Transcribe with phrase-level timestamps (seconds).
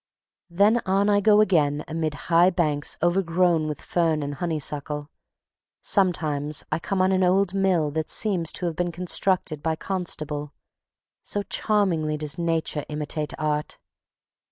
[0.49, 5.11] Then on I go again amid high banks overgrown with fern and honeysuckle.
[5.83, 10.53] Sometimes I come on an old mill that seems to have been constructed by Constable,
[11.21, 13.77] so charmingly does Nature imitate Art.